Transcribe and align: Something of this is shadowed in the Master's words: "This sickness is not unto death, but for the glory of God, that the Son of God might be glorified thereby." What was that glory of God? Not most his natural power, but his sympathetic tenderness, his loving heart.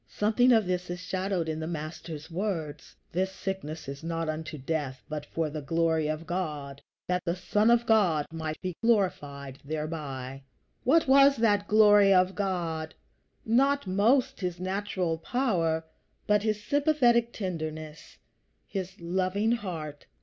Something 0.07 0.51
of 0.51 0.65
this 0.65 0.89
is 0.89 0.99
shadowed 0.99 1.47
in 1.47 1.59
the 1.59 1.67
Master's 1.67 2.31
words: 2.31 2.95
"This 3.11 3.31
sickness 3.31 3.87
is 3.87 4.03
not 4.03 4.29
unto 4.29 4.57
death, 4.57 5.03
but 5.07 5.27
for 5.27 5.47
the 5.47 5.61
glory 5.61 6.07
of 6.07 6.25
God, 6.25 6.81
that 7.07 7.23
the 7.23 7.35
Son 7.35 7.69
of 7.69 7.85
God 7.85 8.25
might 8.33 8.59
be 8.61 8.75
glorified 8.81 9.59
thereby." 9.63 10.41
What 10.83 11.07
was 11.07 11.35
that 11.35 11.67
glory 11.67 12.11
of 12.11 12.33
God? 12.33 12.95
Not 13.45 13.85
most 13.85 14.39
his 14.39 14.59
natural 14.59 15.19
power, 15.19 15.85
but 16.25 16.41
his 16.41 16.63
sympathetic 16.63 17.31
tenderness, 17.31 18.17
his 18.65 18.99
loving 18.99 19.51
heart. 19.51 20.07